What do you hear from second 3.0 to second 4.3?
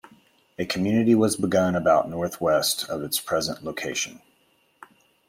its present location.